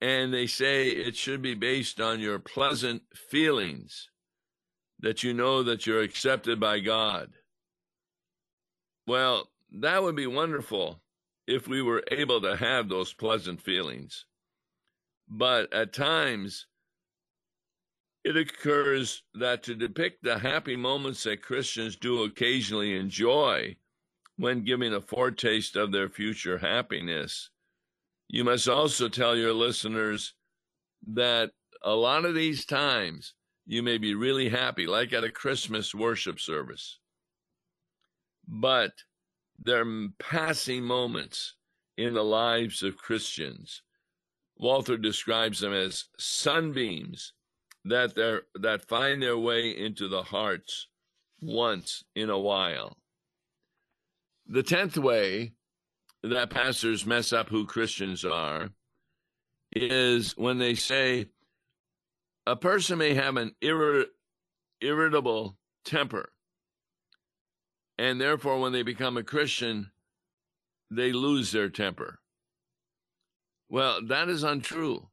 And 0.00 0.32
they 0.32 0.46
say 0.46 0.88
it 0.88 1.16
should 1.16 1.40
be 1.40 1.54
based 1.54 2.00
on 2.00 2.20
your 2.20 2.38
pleasant 2.38 3.02
feelings 3.14 4.10
that 5.00 5.22
you 5.22 5.32
know 5.32 5.62
that 5.62 5.86
you're 5.86 6.02
accepted 6.02 6.60
by 6.60 6.80
God. 6.80 7.32
Well, 9.06 9.50
that 9.72 10.02
would 10.02 10.16
be 10.16 10.26
wonderful 10.26 11.00
if 11.46 11.68
we 11.68 11.80
were 11.80 12.02
able 12.10 12.40
to 12.40 12.56
have 12.56 12.88
those 12.88 13.12
pleasant 13.12 13.62
feelings. 13.62 14.26
But 15.28 15.72
at 15.72 15.92
times, 15.92 16.66
it 18.24 18.36
occurs 18.36 19.22
that 19.34 19.62
to 19.64 19.74
depict 19.74 20.22
the 20.22 20.38
happy 20.38 20.76
moments 20.76 21.22
that 21.22 21.42
Christians 21.42 21.96
do 21.96 22.24
occasionally 22.24 22.96
enjoy 22.96 23.76
when 24.36 24.64
giving 24.64 24.92
a 24.92 25.00
foretaste 25.00 25.76
of 25.76 25.92
their 25.92 26.08
future 26.08 26.58
happiness, 26.58 27.50
you 28.28 28.44
must 28.44 28.68
also 28.68 29.08
tell 29.08 29.36
your 29.36 29.52
listeners 29.52 30.34
that 31.06 31.50
a 31.82 31.94
lot 31.94 32.24
of 32.24 32.34
these 32.34 32.64
times 32.64 33.34
you 33.66 33.82
may 33.82 33.98
be 33.98 34.14
really 34.14 34.48
happy, 34.48 34.86
like 34.86 35.12
at 35.12 35.24
a 35.24 35.30
Christmas 35.30 35.94
worship 35.94 36.40
service. 36.40 36.98
But 38.46 38.92
they're 39.58 40.08
passing 40.18 40.84
moments 40.84 41.54
in 41.96 42.14
the 42.14 42.24
lives 42.24 42.82
of 42.82 42.96
Christians. 42.96 43.82
Walther 44.56 44.96
describes 44.96 45.60
them 45.60 45.72
as 45.72 46.06
sunbeams 46.18 47.32
that 47.84 48.14
that 48.54 48.88
find 48.88 49.22
their 49.22 49.38
way 49.38 49.70
into 49.70 50.08
the 50.08 50.22
hearts 50.22 50.88
once 51.40 52.04
in 52.14 52.30
a 52.30 52.38
while. 52.38 52.96
The 54.46 54.62
tenth 54.62 54.96
way 54.96 55.52
that 56.30 56.50
pastors 56.50 57.06
mess 57.06 57.32
up 57.32 57.48
who 57.48 57.66
Christians 57.66 58.24
are 58.24 58.70
is 59.72 60.36
when 60.36 60.58
they 60.58 60.74
say 60.74 61.26
a 62.46 62.56
person 62.56 62.98
may 62.98 63.14
have 63.14 63.36
an 63.36 63.54
irri- 63.62 64.06
irritable 64.80 65.56
temper, 65.84 66.30
and 67.98 68.20
therefore, 68.20 68.60
when 68.60 68.72
they 68.72 68.82
become 68.82 69.16
a 69.16 69.22
Christian, 69.22 69.90
they 70.90 71.12
lose 71.12 71.50
their 71.50 71.68
temper. 71.68 72.20
Well, 73.68 74.00
that 74.06 74.28
is 74.28 74.42
untrue. 74.42 75.08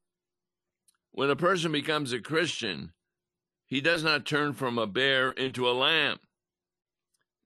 When 1.12 1.30
a 1.30 1.36
person 1.36 1.71
becomes 1.71 2.12
a 2.12 2.19
Christian, 2.19 2.91
he 3.65 3.82
does 3.82 4.04
not 4.04 4.26
turn 4.26 4.54
from 4.54 4.78
a 4.78 4.86
bear 4.86 5.32
into 5.32 5.67
a 5.67 5.71
lamb. 5.71 6.19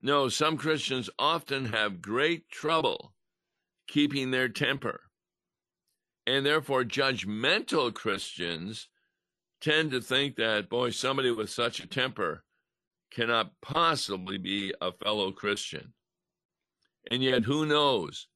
No, 0.02 0.28
some 0.30 0.58
Christians 0.58 1.10
often 1.18 1.66
have 1.66 2.02
great 2.02 2.50
trouble 2.50 3.14
keeping 3.88 4.32
their 4.32 4.50
temper. 4.50 5.02
And 6.26 6.45
therefore, 6.45 6.84
judgmental 6.84 7.93
Christians 7.93 8.89
tend 9.62 9.91
to 9.91 10.02
think 10.02 10.36
that, 10.36 10.69
boy, 10.69 10.89
somebody 10.89 11.32
with 11.32 11.50
such 11.50 11.80
a 11.80 11.88
temper 11.88 12.43
cannot 13.12 13.54
possibly 13.62 14.38
be 14.38 14.73
a 14.82 14.91
fellow 14.91 15.32
Christian. 15.32 15.93
And 17.10 17.23
yet, 17.23 17.43
who 17.43 17.65
knows 17.65 18.28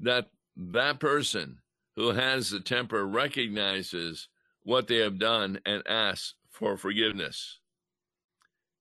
that 0.00 0.30
that 0.56 0.98
person 0.98 1.58
who 1.96 2.10
has 2.10 2.50
the 2.50 2.60
temper 2.60 3.06
recognizes 3.06 4.28
what 4.62 4.88
they 4.88 4.96
have 4.96 5.18
done 5.18 5.60
and 5.64 5.82
asks 5.86 6.34
for 6.50 6.76
forgiveness. 6.76 7.58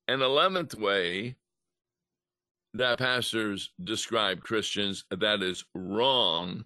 An 0.07 0.19
11th 0.19 0.75
way 0.75 1.35
that 2.73 2.99
pastors 2.99 3.71
describe 3.83 4.41
Christians 4.41 5.05
that 5.09 5.41
is 5.41 5.65
wrong. 5.73 6.65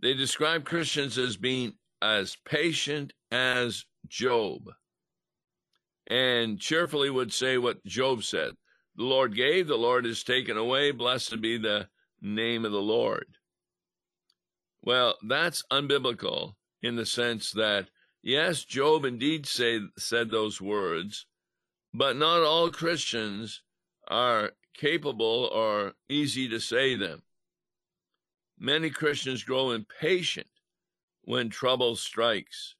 They 0.00 0.14
describe 0.14 0.64
Christians 0.64 1.18
as 1.18 1.36
being 1.36 1.74
as 2.00 2.36
patient 2.44 3.12
as 3.30 3.84
Job 4.06 4.62
and 6.08 6.58
cheerfully 6.58 7.10
would 7.10 7.32
say 7.32 7.58
what 7.58 7.84
Job 7.84 8.24
said 8.24 8.52
The 8.96 9.04
Lord 9.04 9.36
gave, 9.36 9.68
the 9.68 9.76
Lord 9.76 10.04
has 10.06 10.24
taken 10.24 10.56
away, 10.56 10.90
blessed 10.90 11.40
be 11.40 11.58
the 11.58 11.88
name 12.20 12.64
of 12.64 12.72
the 12.72 12.82
Lord. 12.82 13.26
Well, 14.82 15.16
that's 15.26 15.64
unbiblical 15.70 16.54
in 16.82 16.96
the 16.96 17.06
sense 17.06 17.50
that, 17.52 17.90
yes, 18.22 18.64
Job 18.64 19.04
indeed 19.04 19.46
say, 19.46 19.80
said 19.98 20.30
those 20.30 20.60
words, 20.60 21.26
but 21.92 22.16
not 22.16 22.42
all 22.42 22.70
Christians 22.70 23.62
are 24.08 24.52
capable 24.78 25.50
or 25.52 25.92
easy 26.08 26.48
to 26.48 26.60
say 26.60 26.94
them. 26.94 27.22
Many 28.58 28.90
Christians 28.90 29.44
grow 29.44 29.70
impatient 29.70 30.48
when 31.22 31.50
trouble 31.50 31.96
strikes. 31.96 32.74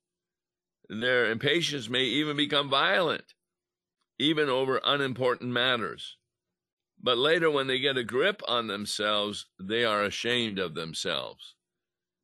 Their 0.89 1.31
impatience 1.31 1.89
may 1.89 2.05
even 2.05 2.37
become 2.37 2.71
violent, 2.71 3.35
even 4.19 4.49
over 4.49 4.81
unimportant 4.83 5.51
matters. 5.51 6.17
But 7.01 7.19
later, 7.19 7.51
when 7.51 7.67
they 7.67 7.79
get 7.79 7.97
a 7.97 8.05
grip 8.05 8.43
on 8.49 8.67
themselves, 8.67 9.47
they 9.61 9.85
are 9.85 10.03
ashamed 10.03 10.59
of 10.59 10.75
themselves. 10.75 11.55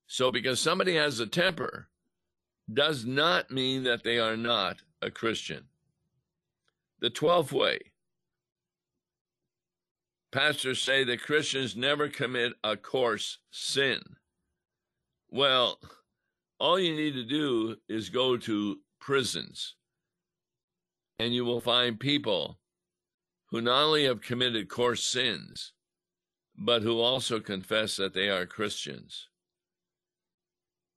So, 0.06 0.32
because 0.32 0.60
somebody 0.60 0.96
has 0.96 1.20
a 1.20 1.26
temper, 1.26 1.88
does 2.72 3.04
not 3.04 3.50
mean 3.50 3.84
that 3.84 4.02
they 4.02 4.18
are 4.18 4.36
not 4.36 4.82
a 5.02 5.10
Christian. 5.10 5.64
The 7.00 7.10
12th 7.10 7.52
way 7.52 7.92
pastors 10.34 10.82
say 10.82 11.04
that 11.04 11.22
Christians 11.22 11.76
never 11.76 12.08
commit 12.08 12.54
a 12.64 12.76
coarse 12.76 13.38
sin. 13.52 14.00
Well, 15.30 15.78
all 16.58 16.76
you 16.76 16.96
need 16.96 17.14
to 17.14 17.24
do 17.24 17.76
is 17.88 18.08
go 18.10 18.36
to 18.38 18.78
prisons, 19.00 19.76
and 21.20 21.32
you 21.32 21.44
will 21.44 21.60
find 21.60 22.00
people 22.00 22.58
who 23.50 23.60
not 23.60 23.84
only 23.84 24.06
have 24.06 24.22
committed 24.22 24.68
coarse 24.68 25.04
sins, 25.04 25.72
but 26.58 26.82
who 26.82 27.00
also 27.00 27.38
confess 27.38 27.94
that 27.96 28.12
they 28.12 28.28
are 28.28 28.44
Christians. 28.44 29.28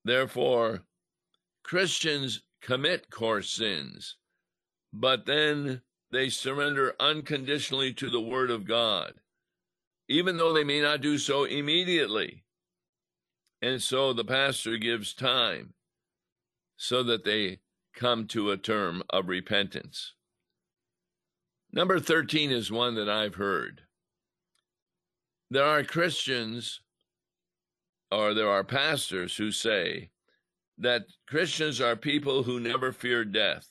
Therefore, 0.03 0.81
Christians 1.63 2.41
commit 2.59 3.11
coarse 3.11 3.51
sins, 3.51 4.17
but 4.91 5.27
then 5.27 5.83
they 6.11 6.29
surrender 6.29 6.95
unconditionally 6.99 7.93
to 7.93 8.09
the 8.09 8.21
Word 8.21 8.49
of 8.49 8.65
God, 8.65 9.13
even 10.07 10.37
though 10.37 10.53
they 10.53 10.63
may 10.63 10.81
not 10.81 11.01
do 11.01 11.17
so 11.17 11.43
immediately. 11.43 12.43
And 13.61 13.81
so 13.81 14.13
the 14.13 14.23
pastor 14.23 14.77
gives 14.77 15.13
time 15.13 15.73
so 16.77 17.03
that 17.03 17.25
they 17.25 17.59
come 17.95 18.27
to 18.27 18.51
a 18.51 18.57
term 18.57 19.01
of 19.09 19.27
repentance. 19.27 20.13
Number 21.73 21.99
13 21.99 22.51
is 22.51 22.71
one 22.71 22.95
that 22.95 23.09
I've 23.09 23.35
heard. 23.35 23.81
There 25.49 25.65
are 25.65 25.83
Christians 25.83 26.81
or 28.11 28.33
there 28.33 28.49
are 28.49 28.63
pastors 28.63 29.35
who 29.35 29.51
say 29.51 30.11
that 30.77 31.05
Christians 31.27 31.81
are 31.81 31.95
people 31.95 32.43
who 32.43 32.59
never 32.59 32.91
fear 32.91 33.25
death. 33.25 33.67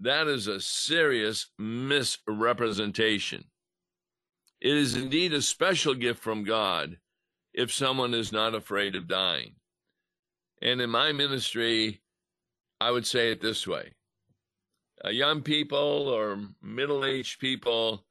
That 0.00 0.28
is 0.28 0.46
a 0.46 0.60
serious 0.60 1.48
misrepresentation. 1.58 3.44
It 4.60 4.76
is 4.76 4.96
indeed 4.96 5.32
a 5.32 5.42
special 5.42 5.94
gift 5.94 6.22
from 6.22 6.44
God 6.44 6.98
if 7.52 7.72
someone 7.72 8.14
is 8.14 8.32
not 8.32 8.54
afraid 8.54 8.94
of 8.94 9.08
dying. 9.08 9.56
And 10.62 10.80
in 10.80 10.90
my 10.90 11.12
ministry, 11.12 12.02
I 12.80 12.90
would 12.90 13.06
say 13.06 13.30
it 13.30 13.40
this 13.40 13.66
way 13.66 13.92
uh, 15.04 15.10
young 15.10 15.42
people 15.42 16.08
or 16.08 16.38
middle 16.62 17.04
aged 17.04 17.38
people 17.38 18.06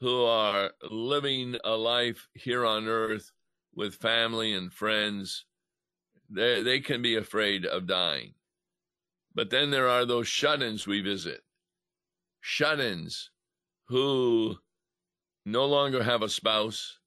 who 0.00 0.24
are 0.24 0.72
living 0.90 1.56
a 1.64 1.76
life 1.76 2.28
here 2.34 2.66
on 2.66 2.86
earth 2.88 3.32
with 3.74 3.94
family 3.94 4.52
and 4.52 4.72
friends, 4.72 5.44
they, 6.28 6.62
they 6.62 6.80
can 6.80 7.02
be 7.02 7.16
afraid 7.16 7.64
of 7.64 7.86
dying. 7.86 8.34
But 9.34 9.50
then 9.50 9.70
there 9.70 9.88
are 9.88 10.04
those 10.04 10.28
shut 10.28 10.62
ins 10.62 10.86
we 10.86 11.00
visit, 11.00 11.42
shut 12.40 12.80
ins 12.80 13.30
who 13.88 14.58
no 15.46 15.64
longer 15.64 16.02
have 16.02 16.22
a 16.22 16.28
spouse, 16.28 16.98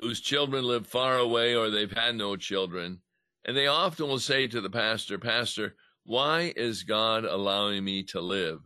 whose 0.00 0.20
children 0.20 0.64
live 0.64 0.86
far 0.86 1.18
away 1.18 1.54
or 1.54 1.68
they've 1.68 1.92
had 1.92 2.14
no 2.14 2.36
children. 2.36 3.00
And 3.44 3.56
they 3.56 3.66
often 3.66 4.06
will 4.06 4.20
say 4.20 4.46
to 4.46 4.60
the 4.60 4.70
pastor, 4.70 5.18
Pastor, 5.18 5.74
why 6.04 6.52
is 6.56 6.84
God 6.84 7.24
allowing 7.24 7.84
me 7.84 8.04
to 8.04 8.20
live? 8.20 8.60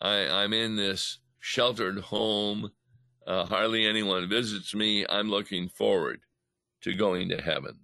I, 0.00 0.26
I'm 0.26 0.52
in 0.54 0.76
this 0.76 1.18
sheltered 1.40 1.98
home. 1.98 2.70
Uh, 3.26 3.44
hardly 3.44 3.86
anyone 3.86 4.28
visits 4.28 4.74
me. 4.74 5.04
I'm 5.08 5.28
looking 5.28 5.68
forward 5.68 6.20
to 6.82 6.94
going 6.94 7.28
to 7.28 7.42
heaven. 7.42 7.80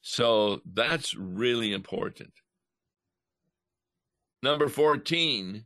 So 0.00 0.60
that's 0.74 1.14
really 1.14 1.72
important. 1.72 2.32
Number 4.42 4.68
14, 4.68 5.64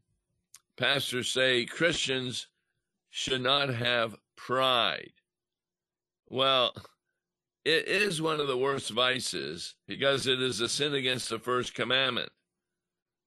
pastors 0.77 1.31
say 1.31 1.65
Christians 1.65 2.49
should 3.13 3.43
not 3.43 3.69
have 3.69 4.17
pride. 4.37 5.13
Well, 6.31 6.75
it 7.63 7.87
is 7.87 8.23
one 8.23 8.41
of 8.41 8.49
the 8.49 8.57
worst 8.57 8.91
vices 8.91 9.75
because 9.87 10.27
it 10.27 10.41
is 10.41 10.61
a 10.61 10.69
sin 10.69 10.95
against 10.95 11.29
the 11.29 11.39
first 11.39 11.75
commandment. 11.75 12.31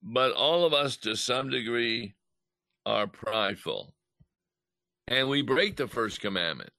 But 0.02 0.34
all 0.34 0.66
of 0.66 0.74
us, 0.74 0.98
to 0.98 1.16
some 1.16 1.52
degree, 1.52 2.16
are 2.86 3.06
prideful. 3.06 3.94
And 5.08 5.30
we 5.30 5.44
break 5.44 5.78
the 5.78 5.88
first 5.88 6.20
commandment. 6.20 6.72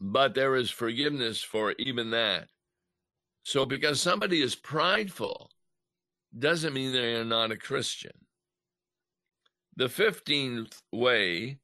But 0.00 0.34
there 0.34 0.56
is 0.56 0.70
forgiveness 0.70 1.42
for 1.42 1.74
even 1.78 2.10
that. 2.10 2.48
So, 3.44 3.64
because 3.64 4.00
somebody 4.00 4.42
is 4.42 4.56
prideful, 4.56 5.50
doesn't 6.36 6.74
mean 6.74 6.92
they 6.92 7.14
are 7.14 7.24
not 7.24 7.52
a 7.52 7.56
Christian. 7.56 8.26
The 9.76 9.86
15th 9.86 10.82
way 10.92 11.60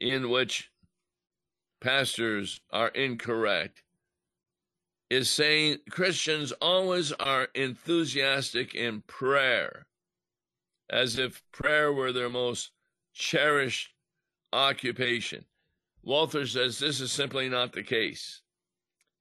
in 0.00 0.30
which 0.30 0.70
pastors 1.80 2.60
are 2.70 2.88
incorrect 2.88 3.82
is 5.10 5.28
saying 5.28 5.78
Christians 5.90 6.52
always 6.60 7.12
are 7.12 7.48
enthusiastic 7.54 8.74
in 8.74 9.02
prayer, 9.02 9.86
as 10.88 11.18
if 11.18 11.42
prayer 11.52 11.92
were 11.92 12.12
their 12.12 12.28
most 12.28 12.70
cherished 13.12 13.92
occupation. 14.52 15.44
Walther 16.02 16.46
says 16.46 16.78
this 16.78 17.00
is 17.00 17.12
simply 17.12 17.48
not 17.48 17.72
the 17.72 17.82
case. 17.82 18.42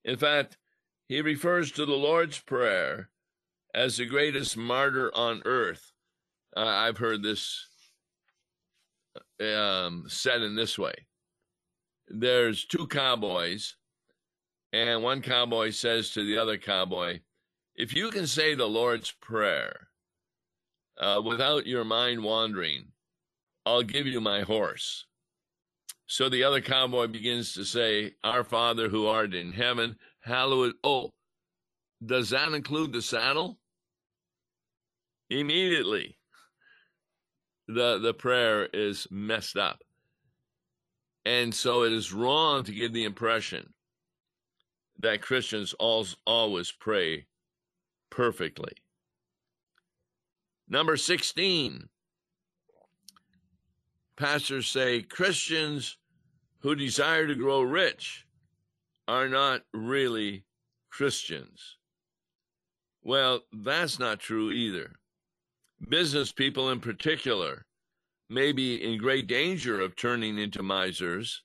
In 0.06 0.15
fact, 0.15 0.58
he 1.08 1.22
refers 1.22 1.72
to 1.72 1.86
the 1.86 1.96
Lord's 1.96 2.39
Prayer 2.39 3.10
as 3.74 3.98
the 3.98 4.06
greatest 4.06 4.56
martyr 4.56 5.12
on 5.13 5.42
earth. 5.44 5.92
Uh, 6.56 6.62
I've 6.62 6.98
heard 6.98 7.24
this 7.24 7.68
um, 9.41 10.06
said 10.08 10.41
in 10.41 10.56
this 10.56 10.78
way 10.78 10.93
there's 12.10 12.65
two 12.65 12.88
cowboys, 12.88 13.76
and 14.74 15.04
one 15.04 15.22
cowboy 15.22 15.69
says 15.69 16.12
to 16.12 16.26
the 16.26 16.38
other 16.38 16.58
cowboy, 16.58 17.19
If 17.76 17.93
you 17.93 18.10
can 18.10 18.28
say 18.28 18.56
the 18.56 18.67
Lord's 18.67 19.12
Prayer 19.12 19.89
uh, 21.00 21.22
without 21.24 21.67
your 21.67 21.84
mind 21.84 22.24
wandering, 22.24 22.88
I'll 23.65 23.84
give 23.84 24.08
you 24.08 24.19
my 24.19 24.41
horse. 24.41 25.06
So 26.08 26.30
the 26.30 26.43
other 26.43 26.62
cowboy 26.62 27.08
begins 27.08 27.54
to 27.54 27.63
say, 27.63 28.15
Our 28.24 28.43
Father 28.43 28.89
who 28.89 29.06
art 29.06 29.36
in 29.36 29.52
heaven, 29.52 29.98
hallowed. 30.22 30.74
Oh, 30.84 31.12
does 32.04 32.32
that 32.32 32.52
include 32.54 32.93
the 32.93 33.02
saddle? 33.02 33.60
Immediately, 35.30 36.17
the, 37.69 37.99
the 37.99 38.13
prayer 38.15 38.67
is 38.73 39.08
messed 39.12 39.55
up. 39.55 39.84
And 41.23 41.53
so 41.53 41.84
it 41.84 41.93
is 41.93 42.12
wrong 42.12 42.63
to 42.63 42.71
give 42.71 42.93
the 42.93 43.03
impression 43.03 43.73
that 44.99 45.21
Christians 45.21 45.75
always 45.77 46.71
pray 46.71 47.27
perfectly. 48.10 48.73
Number 50.67 50.97
16, 50.97 51.88
pastors 54.17 54.67
say 54.67 55.03
Christians 55.03 55.97
who 56.62 56.73
desire 56.75 57.27
to 57.27 57.36
grow 57.36 57.62
rich 57.62 58.25
are 59.08 59.29
not 59.29 59.62
really 59.73 60.43
Christians. 60.89 61.77
Well, 63.03 63.41
that's 63.53 63.99
not 63.99 64.19
true 64.19 64.51
either. 64.51 64.99
Business 65.88 66.32
people 66.32 66.70
in 66.72 66.80
particular 66.80 67.65
may 68.30 68.52
be 68.52 68.76
in 68.84 69.00
great 69.00 69.28
danger 69.28 69.80
of 69.80 69.96
turning 69.96 70.38
into 70.38 70.62
misers, 70.62 71.44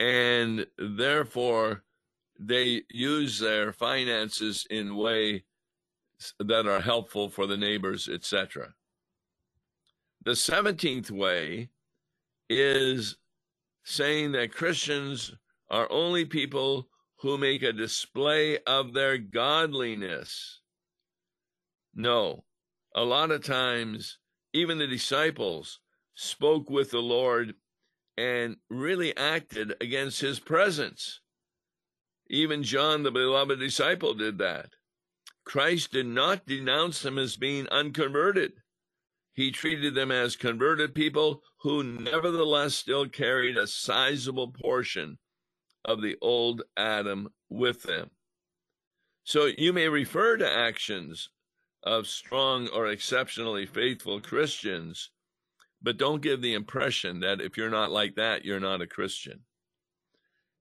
and 0.00 0.66
therefore 0.78 1.84
they 2.38 2.82
use 2.90 3.38
their 3.38 3.72
finances 3.72 4.66
in 4.70 4.96
way 4.96 5.44
that 6.38 6.66
are 6.66 6.80
helpful 6.80 7.28
for 7.28 7.46
the 7.46 7.56
neighbors, 7.56 8.08
etc. 8.08 8.74
The 10.24 10.32
17th 10.32 11.10
way 11.10 11.70
is 12.48 13.16
saying 13.84 14.32
that 14.32 14.54
Christians 14.54 15.32
are 15.70 15.90
only 15.90 16.24
people 16.24 16.88
who 17.16 17.38
make 17.38 17.62
a 17.62 17.72
display 17.72 18.58
of 18.66 18.92
their 18.94 19.18
godliness. 19.18 20.60
No, 21.94 22.44
a 22.94 23.04
lot 23.04 23.30
of 23.30 23.44
times 23.44 24.18
even 24.52 24.78
the 24.78 24.86
disciples 24.86 25.80
spoke 26.14 26.70
with 26.70 26.90
the 26.90 27.02
Lord 27.02 27.54
and 28.16 28.56
really 28.68 29.16
acted 29.16 29.74
against 29.80 30.20
his 30.20 30.40
presence. 30.40 31.20
Even 32.28 32.62
John, 32.62 33.04
the 33.04 33.10
beloved 33.10 33.60
disciple, 33.60 34.14
did 34.14 34.38
that. 34.38 34.70
Christ 35.44 35.92
did 35.92 36.06
not 36.06 36.46
denounce 36.46 37.00
them 37.00 37.18
as 37.18 37.36
being 37.36 37.68
unconverted. 37.68 38.52
He 39.32 39.52
treated 39.52 39.94
them 39.94 40.10
as 40.10 40.36
converted 40.36 40.94
people 40.94 41.42
who 41.60 41.82
nevertheless 41.84 42.74
still 42.74 43.08
carried 43.08 43.56
a 43.56 43.66
sizable 43.66 44.48
portion 44.48 45.18
of 45.84 46.02
the 46.02 46.16
old 46.20 46.62
Adam 46.76 47.28
with 47.48 47.84
them. 47.84 48.10
So 49.24 49.46
you 49.46 49.72
may 49.72 49.88
refer 49.88 50.36
to 50.36 50.50
actions 50.50 51.30
of 51.82 52.06
strong 52.06 52.68
or 52.68 52.88
exceptionally 52.88 53.66
faithful 53.66 54.20
Christians, 54.20 55.10
but 55.80 55.96
don't 55.96 56.22
give 56.22 56.42
the 56.42 56.54
impression 56.54 57.20
that 57.20 57.40
if 57.40 57.56
you're 57.56 57.70
not 57.70 57.90
like 57.90 58.16
that, 58.16 58.44
you're 58.44 58.60
not 58.60 58.82
a 58.82 58.86
Christian. 58.86 59.40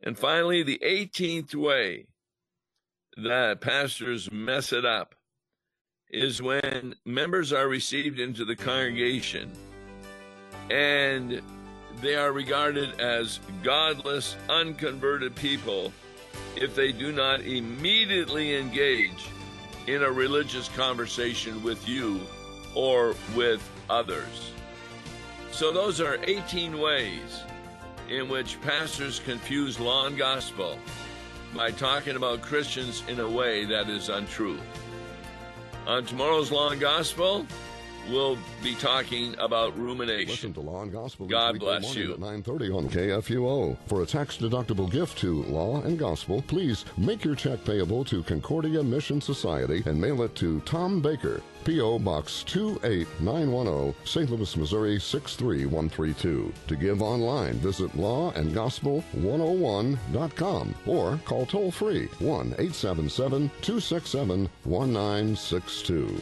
And 0.01 0.17
finally, 0.17 0.63
the 0.63 0.79
18th 0.83 1.55
way 1.55 2.05
that 3.17 3.61
pastors 3.61 4.31
mess 4.31 4.71
it 4.71 4.85
up 4.85 5.15
is 6.09 6.41
when 6.41 6.95
members 7.05 7.51
are 7.51 7.67
received 7.67 8.19
into 8.19 8.45
the 8.45 8.55
congregation 8.55 9.51
and 10.69 11.41
they 12.01 12.15
are 12.15 12.31
regarded 12.31 13.01
as 13.01 13.39
godless, 13.63 14.35
unconverted 14.49 15.35
people 15.35 15.91
if 16.55 16.75
they 16.75 16.91
do 16.91 17.11
not 17.11 17.41
immediately 17.41 18.55
engage 18.55 19.25
in 19.87 20.03
a 20.03 20.11
religious 20.11 20.69
conversation 20.69 21.63
with 21.63 21.87
you 21.87 22.21
or 22.75 23.15
with 23.35 23.67
others. 23.89 24.51
So, 25.51 25.71
those 25.71 25.99
are 25.99 26.19
18 26.23 26.77
ways 26.77 27.41
in 28.09 28.29
which 28.29 28.61
pastors 28.61 29.19
confuse 29.19 29.79
law 29.79 30.05
and 30.05 30.17
gospel 30.17 30.77
by 31.55 31.71
talking 31.71 32.15
about 32.15 32.41
Christians 32.41 33.03
in 33.07 33.19
a 33.19 33.29
way 33.29 33.65
that 33.65 33.89
is 33.89 34.09
untrue. 34.09 34.59
On 35.87 36.05
tomorrow's 36.05 36.51
Law 36.51 36.69
and 36.69 36.81
Gospel, 36.81 37.47
we'll 38.09 38.37
be 38.63 38.75
talking 38.75 39.35
about 39.39 39.77
rumination. 39.77 40.29
Listen 40.29 40.53
to 40.53 40.61
Law 40.61 40.83
and 40.83 40.91
Gospel. 40.91 41.27
God 41.27 41.59
bless 41.59 41.95
you. 41.95 42.13
At 42.13 42.19
9:30 42.19 42.75
on 42.75 42.89
KFUO. 42.89 43.77
For 43.87 44.01
a 44.01 44.05
tax-deductible 44.05 44.91
gift 44.91 45.17
to 45.19 45.43
Law 45.43 45.81
and 45.81 45.97
Gospel, 45.97 46.43
please 46.47 46.83
make 46.97 47.23
your 47.23 47.35
check 47.35 47.63
payable 47.65 48.03
to 48.05 48.23
Concordia 48.23 48.83
Mission 48.83 49.21
Society 49.21 49.83
and 49.85 49.99
mail 49.99 50.21
it 50.23 50.35
to 50.35 50.59
Tom 50.61 51.01
Baker, 51.01 51.41
P.O. 51.65 51.99
Box 51.99 52.43
28910, 52.43 53.93
St. 54.05 54.29
Louis, 54.29 54.57
Missouri 54.57 54.99
63132. 54.99 56.53
To 56.67 56.75
give 56.75 57.01
online, 57.01 57.53
visit 57.55 57.91
lawandgospel101.com 57.93 60.75
or 60.85 61.19
call 61.25 61.45
toll 61.45 61.71
free 61.71 62.07
1 62.19 62.55
877 62.57 63.49
267 63.61 64.49
1962. 64.63 66.21